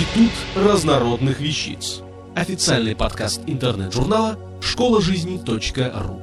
Институт 0.00 0.32
разнородных 0.56 1.40
вещиц. 1.40 2.00
Официальный 2.34 2.96
подкаст 2.96 3.42
интернет-журнала 3.46 4.38
школа 4.62 5.02
жизни 5.02 5.38
.ру. 5.46 6.22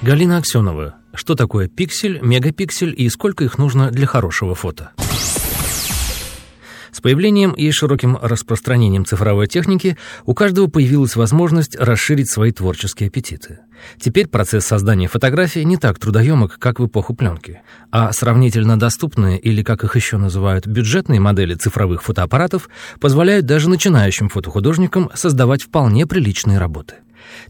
Галина 0.00 0.38
Аксенова. 0.38 0.94
Что 1.12 1.34
такое 1.34 1.68
пиксель, 1.68 2.20
мегапиксель 2.22 2.94
и 2.96 3.06
сколько 3.10 3.44
их 3.44 3.58
нужно 3.58 3.90
для 3.90 4.06
хорошего 4.06 4.54
фото? 4.54 4.92
С 6.90 7.02
появлением 7.02 7.52
и 7.52 7.70
широким 7.70 8.16
распространением 8.16 9.04
цифровой 9.04 9.46
техники 9.46 9.98
у 10.24 10.32
каждого 10.32 10.68
появилась 10.68 11.16
возможность 11.16 11.76
расширить 11.76 12.30
свои 12.30 12.50
творческие 12.50 13.08
аппетиты. 13.08 13.58
Теперь 13.98 14.28
процесс 14.28 14.64
создания 14.64 15.08
фотографий 15.08 15.64
не 15.64 15.76
так 15.76 15.98
трудоемок, 15.98 16.58
как 16.58 16.80
в 16.80 16.86
эпоху 16.86 17.14
пленки, 17.14 17.60
а 17.90 18.12
сравнительно 18.12 18.78
доступные, 18.78 19.38
или, 19.38 19.62
как 19.62 19.84
их 19.84 19.96
еще 19.96 20.16
называют, 20.16 20.66
бюджетные 20.66 21.20
модели 21.20 21.54
цифровых 21.54 22.02
фотоаппаратов 22.02 22.68
позволяют 23.00 23.46
даже 23.46 23.68
начинающим 23.68 24.28
фотохудожникам 24.28 25.10
создавать 25.14 25.62
вполне 25.62 26.06
приличные 26.06 26.58
работы. 26.58 26.96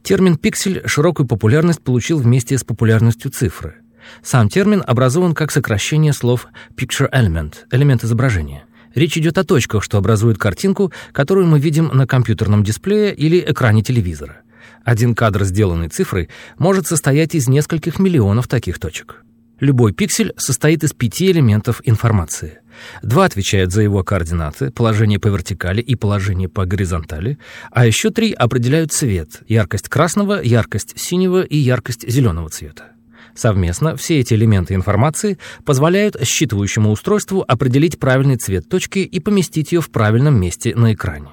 Термин 0.02 0.36
«пиксель» 0.36 0.82
широкую 0.86 1.26
популярность 1.26 1.82
получил 1.82 2.18
вместе 2.18 2.56
с 2.56 2.64
популярностью 2.64 3.30
цифры. 3.30 3.76
Сам 4.22 4.48
термин 4.48 4.82
образован 4.86 5.34
как 5.34 5.50
сокращение 5.50 6.12
слов 6.12 6.46
«picture 6.76 7.10
element»— 7.10 7.54
элемент 7.70 8.04
изображения— 8.04 8.64
Речь 8.94 9.18
идет 9.18 9.38
о 9.38 9.44
точках, 9.44 9.82
что 9.82 9.98
образуют 9.98 10.38
картинку, 10.38 10.92
которую 11.12 11.48
мы 11.48 11.58
видим 11.58 11.90
на 11.92 12.06
компьютерном 12.06 12.62
дисплее 12.62 13.12
или 13.12 13.44
экране 13.44 13.82
телевизора. 13.82 14.42
Один 14.84 15.14
кадр, 15.14 15.44
сделанный 15.44 15.88
цифрой, 15.88 16.28
может 16.58 16.86
состоять 16.86 17.34
из 17.34 17.48
нескольких 17.48 17.98
миллионов 17.98 18.48
таких 18.48 18.78
точек. 18.78 19.24
Любой 19.60 19.92
пиксель 19.92 20.32
состоит 20.36 20.82
из 20.82 20.92
пяти 20.92 21.30
элементов 21.30 21.80
информации. 21.84 22.58
Два 23.02 23.24
отвечают 23.24 23.72
за 23.72 23.82
его 23.82 24.02
координаты, 24.02 24.70
положение 24.70 25.20
по 25.20 25.28
вертикали 25.28 25.80
и 25.80 25.94
положение 25.94 26.48
по 26.48 26.66
горизонтали, 26.66 27.38
а 27.70 27.86
еще 27.86 28.10
три 28.10 28.32
определяют 28.32 28.92
цвет, 28.92 29.42
яркость 29.46 29.88
красного, 29.88 30.42
яркость 30.42 30.98
синего 30.98 31.42
и 31.42 31.56
яркость 31.56 32.08
зеленого 32.08 32.48
цвета. 32.48 32.94
Совместно 33.34 33.96
все 33.96 34.20
эти 34.20 34.34
элементы 34.34 34.74
информации 34.74 35.38
позволяют 35.64 36.16
считывающему 36.16 36.90
устройству 36.90 37.44
определить 37.46 37.98
правильный 37.98 38.36
цвет 38.36 38.68
точки 38.68 38.98
и 38.98 39.20
поместить 39.20 39.72
ее 39.72 39.80
в 39.80 39.90
правильном 39.90 40.40
месте 40.40 40.74
на 40.74 40.92
экране. 40.94 41.28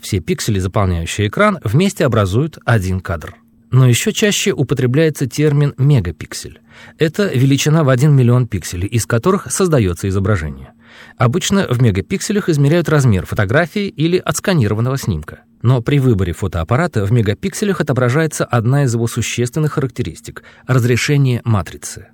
Все 0.00 0.20
пиксели, 0.20 0.58
заполняющие 0.58 1.28
экран, 1.28 1.58
вместе 1.64 2.04
образуют 2.04 2.58
один 2.64 3.00
кадр. 3.00 3.36
Но 3.70 3.86
еще 3.86 4.12
чаще 4.12 4.52
употребляется 4.52 5.26
термин 5.26 5.74
«мегапиксель». 5.78 6.60
Это 6.98 7.26
величина 7.32 7.84
в 7.84 7.88
1 7.88 8.12
миллион 8.14 8.48
пикселей, 8.48 8.88
из 8.88 9.06
которых 9.06 9.50
создается 9.50 10.08
изображение. 10.08 10.72
Обычно 11.16 11.66
в 11.68 11.80
мегапикселях 11.80 12.48
измеряют 12.48 12.88
размер 12.88 13.26
фотографии 13.26 13.86
или 13.86 14.18
отсканированного 14.18 14.98
снимка. 14.98 15.42
Но 15.62 15.82
при 15.82 16.00
выборе 16.00 16.32
фотоаппарата 16.32 17.04
в 17.04 17.12
мегапикселях 17.12 17.80
отображается 17.80 18.44
одна 18.44 18.84
из 18.84 18.94
его 18.94 19.06
существенных 19.06 19.74
характеристик— 19.74 20.42
разрешение 20.66 21.40
матрицы. 21.44 22.08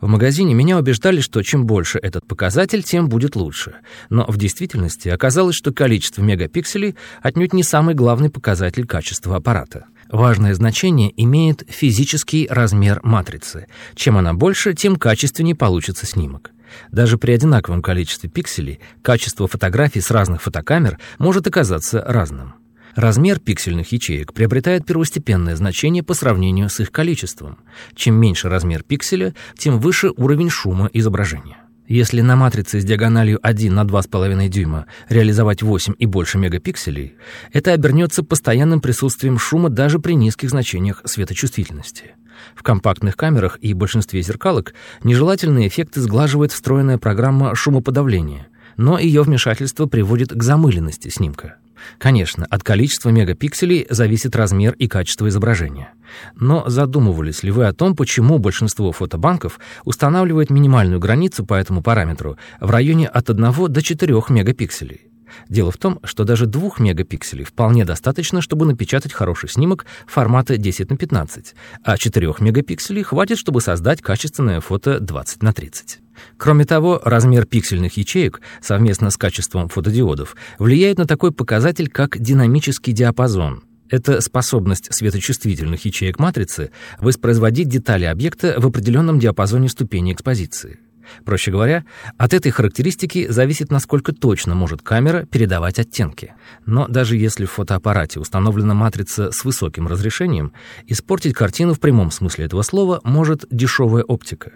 В 0.00 0.06
магазине 0.06 0.54
меня 0.54 0.78
убеждали, 0.78 1.20
что 1.20 1.42
чем 1.42 1.66
больше 1.66 1.98
этот 1.98 2.26
показатель, 2.26 2.82
тем 2.82 3.08
будет 3.08 3.36
лучше. 3.36 3.76
Но 4.10 4.24
в 4.26 4.36
действительности 4.36 5.08
оказалось, 5.08 5.56
что 5.56 5.72
количество 5.72 6.22
мегапикселей 6.22 6.96
отнюдь 7.22 7.52
не 7.52 7.62
самый 7.62 7.94
главный 7.94 8.30
показатель 8.30 8.86
качества 8.86 9.36
аппарата. 9.36 9.86
Важное 10.10 10.54
значение 10.54 11.12
имеет 11.16 11.64
физический 11.68 12.46
размер 12.50 13.00
матрицы. 13.02 13.66
Чем 13.94 14.18
она 14.18 14.34
больше, 14.34 14.74
тем 14.74 14.96
качественнее 14.96 15.54
получится 15.54 16.06
снимок. 16.06 16.50
Даже 16.90 17.18
при 17.18 17.32
одинаковом 17.32 17.82
количестве 17.82 18.28
пикселей 18.28 18.80
качество 19.02 19.46
фотографий 19.46 20.00
с 20.00 20.10
разных 20.10 20.42
фотокамер 20.42 20.98
может 21.18 21.46
оказаться 21.46 22.02
разным. 22.06 22.54
Размер 22.94 23.38
пиксельных 23.38 23.90
ячеек 23.92 24.34
приобретает 24.34 24.84
первостепенное 24.84 25.56
значение 25.56 26.02
по 26.02 26.12
сравнению 26.12 26.68
с 26.68 26.78
их 26.80 26.92
количеством. 26.92 27.58
Чем 27.94 28.16
меньше 28.16 28.50
размер 28.50 28.82
пикселя, 28.82 29.34
тем 29.56 29.80
выше 29.80 30.10
уровень 30.16 30.50
шума 30.50 30.90
изображения. 30.92 31.56
Если 31.88 32.20
на 32.20 32.36
матрице 32.36 32.80
с 32.80 32.84
диагональю 32.84 33.38
1 33.42 33.74
на 33.74 33.84
2,5 33.84 34.48
дюйма 34.48 34.86
реализовать 35.08 35.62
8 35.62 35.94
и 35.98 36.06
больше 36.06 36.38
мегапикселей, 36.38 37.14
это 37.52 37.72
обернется 37.72 38.22
постоянным 38.22 38.80
присутствием 38.80 39.38
шума 39.38 39.70
даже 39.70 39.98
при 39.98 40.12
низких 40.12 40.50
значениях 40.50 41.02
светочувствительности. 41.04 42.14
В 42.54 42.62
компактных 42.62 43.16
камерах 43.16 43.58
и 43.62 43.72
большинстве 43.72 44.22
зеркалок 44.22 44.74
нежелательные 45.02 45.68
эффекты 45.68 46.00
сглаживает 46.00 46.52
встроенная 46.52 46.98
программа 46.98 47.54
шумоподавления, 47.54 48.48
но 48.76 48.98
ее 48.98 49.22
вмешательство 49.22 49.86
приводит 49.86 50.30
к 50.30 50.42
замыленности 50.42 51.08
снимка. 51.08 51.56
Конечно, 51.98 52.46
от 52.48 52.62
количества 52.62 53.10
мегапикселей 53.10 53.86
зависит 53.90 54.36
размер 54.36 54.74
и 54.74 54.88
качество 54.88 55.28
изображения. 55.28 55.92
Но 56.34 56.68
задумывались 56.68 57.42
ли 57.42 57.50
вы 57.50 57.66
о 57.66 57.72
том, 57.72 57.96
почему 57.96 58.38
большинство 58.38 58.92
фотобанков 58.92 59.58
устанавливает 59.84 60.50
минимальную 60.50 61.00
границу 61.00 61.44
по 61.46 61.54
этому 61.54 61.82
параметру 61.82 62.36
в 62.60 62.70
районе 62.70 63.08
от 63.08 63.30
1 63.30 63.72
до 63.72 63.82
4 63.82 64.14
мегапикселей? 64.28 65.12
Дело 65.48 65.70
в 65.70 65.78
том, 65.78 65.98
что 66.04 66.24
даже 66.24 66.46
2 66.46 66.72
мегапикселей 66.78 67.44
вполне 67.44 67.84
достаточно, 67.84 68.42
чтобы 68.42 68.66
напечатать 68.66 69.12
хороший 69.12 69.48
снимок 69.48 69.86
формата 70.06 70.58
10 70.58 70.90
на 70.90 70.96
15, 70.96 71.54
а 71.82 71.96
4 71.96 72.34
мегапикселей 72.40 73.02
хватит, 73.02 73.38
чтобы 73.38 73.60
создать 73.60 74.02
качественное 74.02 74.60
фото 74.60 75.00
20 75.00 75.42
на 75.42 75.52
30. 75.52 76.01
Кроме 76.36 76.64
того, 76.64 77.00
размер 77.04 77.46
пиксельных 77.46 77.96
ячеек 77.96 78.40
совместно 78.60 79.10
с 79.10 79.16
качеством 79.16 79.68
фотодиодов 79.68 80.36
влияет 80.58 80.98
на 80.98 81.06
такой 81.06 81.32
показатель, 81.32 81.88
как 81.88 82.18
динамический 82.18 82.92
диапазон. 82.92 83.64
Это 83.88 84.22
способность 84.22 84.92
светочувствительных 84.92 85.84
ячеек 85.84 86.18
матрицы 86.18 86.70
воспроизводить 86.98 87.68
детали 87.68 88.06
объекта 88.06 88.54
в 88.56 88.66
определенном 88.66 89.18
диапазоне 89.18 89.68
ступени 89.68 90.14
экспозиции. 90.14 90.78
Проще 91.24 91.50
говоря, 91.50 91.84
от 92.16 92.32
этой 92.32 92.50
характеристики 92.50 93.26
зависит, 93.28 93.70
насколько 93.70 94.12
точно 94.12 94.54
может 94.54 94.82
камера 94.82 95.26
передавать 95.26 95.78
оттенки. 95.78 96.34
Но 96.64 96.88
даже 96.88 97.16
если 97.16 97.44
в 97.44 97.50
фотоаппарате 97.50 98.20
установлена 98.20 98.74
матрица 98.74 99.30
с 99.30 99.44
высоким 99.44 99.86
разрешением, 99.88 100.52
испортить 100.86 101.34
картину 101.34 101.74
в 101.74 101.80
прямом 101.80 102.10
смысле 102.10 102.46
этого 102.46 102.62
слова 102.62 103.00
может 103.04 103.44
дешевая 103.50 104.04
оптика. 104.04 104.52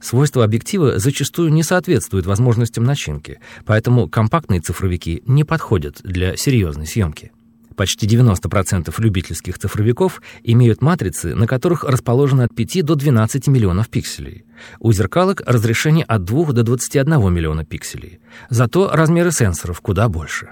Свойства 0.00 0.44
объектива 0.44 0.98
зачастую 0.98 1.52
не 1.52 1.62
соответствуют 1.62 2.26
возможностям 2.26 2.84
начинки, 2.84 3.40
поэтому 3.64 4.08
компактные 4.08 4.60
цифровики 4.60 5.22
не 5.26 5.44
подходят 5.44 6.00
для 6.02 6.36
серьезной 6.36 6.86
съемки. 6.86 7.32
Почти 7.78 8.08
90% 8.08 8.92
любительских 8.98 9.56
цифровиков 9.56 10.20
имеют 10.42 10.82
матрицы, 10.82 11.36
на 11.36 11.46
которых 11.46 11.84
расположено 11.84 12.42
от 12.42 12.52
5 12.52 12.84
до 12.84 12.96
12 12.96 13.46
миллионов 13.46 13.88
пикселей. 13.88 14.44
У 14.80 14.92
зеркалок 14.92 15.42
разрешение 15.46 16.04
от 16.04 16.24
2 16.24 16.52
до 16.54 16.64
21 16.64 17.32
миллиона 17.32 17.64
пикселей. 17.64 18.18
Зато 18.50 18.90
размеры 18.92 19.30
сенсоров 19.30 19.80
куда 19.80 20.08
больше. 20.08 20.48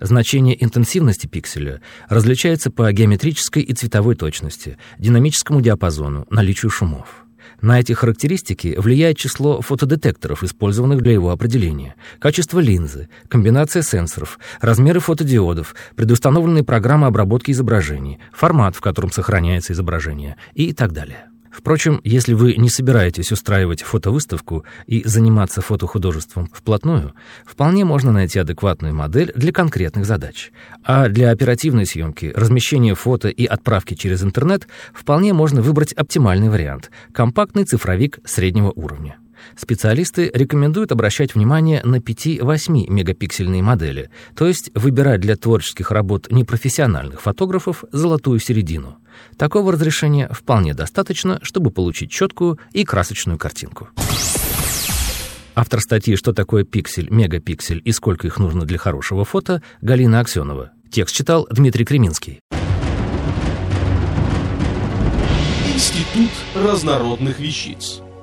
Значение 0.00 0.62
интенсивности 0.62 1.26
пикселя 1.26 1.80
различается 2.10 2.70
по 2.70 2.92
геометрической 2.92 3.62
и 3.62 3.72
цветовой 3.72 4.14
точности, 4.14 4.76
динамическому 4.98 5.62
диапазону, 5.62 6.26
наличию 6.28 6.70
шумов. 6.70 7.24
На 7.60 7.80
эти 7.80 7.92
характеристики 7.92 8.74
влияет 8.78 9.16
число 9.16 9.60
фотодетекторов, 9.60 10.42
использованных 10.42 11.02
для 11.02 11.12
его 11.12 11.30
определения, 11.30 11.94
качество 12.18 12.58
линзы, 12.58 13.08
комбинация 13.28 13.82
сенсоров, 13.82 14.38
размеры 14.60 15.00
фотодиодов, 15.00 15.74
предустановленные 15.96 16.64
программы 16.64 17.06
обработки 17.06 17.50
изображений, 17.50 18.18
формат, 18.32 18.76
в 18.76 18.80
котором 18.80 19.10
сохраняется 19.12 19.72
изображение 19.72 20.36
и 20.54 20.72
так 20.72 20.92
далее. 20.92 21.26
Впрочем, 21.60 22.00
если 22.04 22.32
вы 22.32 22.54
не 22.54 22.70
собираетесь 22.70 23.32
устраивать 23.32 23.82
фотовыставку 23.82 24.64
и 24.86 25.06
заниматься 25.06 25.60
фотохудожеством 25.60 26.48
вплотную, 26.54 27.12
вполне 27.44 27.84
можно 27.84 28.12
найти 28.12 28.38
адекватную 28.38 28.94
модель 28.94 29.30
для 29.36 29.52
конкретных 29.52 30.06
задач. 30.06 30.52
А 30.82 31.08
для 31.08 31.30
оперативной 31.30 31.84
съемки, 31.84 32.32
размещения 32.34 32.94
фото 32.94 33.28
и 33.28 33.44
отправки 33.44 33.92
через 33.92 34.22
интернет 34.22 34.68
вполне 34.94 35.34
можно 35.34 35.60
выбрать 35.60 35.92
оптимальный 35.92 36.48
вариант— 36.48 36.90
компактный 37.12 37.64
цифровик 37.64 38.20
среднего 38.24 38.72
уровня. 38.74 39.18
Специалисты 39.56 40.30
рекомендуют 40.32 40.92
обращать 40.92 41.34
внимание 41.34 41.82
на 41.84 41.96
5-8 41.96 42.90
мегапиксельные 42.90 43.62
модели, 43.62 44.10
то 44.34 44.46
есть 44.46 44.70
выбирать 44.74 45.20
для 45.20 45.36
творческих 45.36 45.90
работ 45.90 46.30
непрофессиональных 46.30 47.20
фотографов 47.20 47.84
золотую 47.92 48.40
середину. 48.40 48.98
Такого 49.36 49.72
разрешения 49.72 50.28
вполне 50.30 50.74
достаточно, 50.74 51.38
чтобы 51.42 51.70
получить 51.70 52.10
четкую 52.10 52.58
и 52.72 52.84
красочную 52.84 53.38
картинку. 53.38 53.88
Автор 55.54 55.80
статьи 55.80 56.16
«Что 56.16 56.32
такое 56.32 56.64
пиксель, 56.64 57.08
мегапиксель 57.10 57.82
и 57.84 57.92
сколько 57.92 58.26
их 58.26 58.38
нужно 58.38 58.64
для 58.64 58.78
хорошего 58.78 59.24
фото» 59.24 59.62
Галина 59.82 60.20
Аксенова. 60.20 60.70
Текст 60.90 61.14
читал 61.14 61.46
Дмитрий 61.50 61.84
Креминский. 61.84 62.40
Институт 65.66 66.30
разнородных 66.54 67.38
вещиц. 67.38 68.00